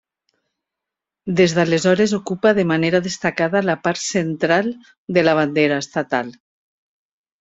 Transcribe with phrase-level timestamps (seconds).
[1.41, 4.73] Des d'aleshores ocupa de manera destacada la part central
[5.19, 6.33] de la bandera estatal.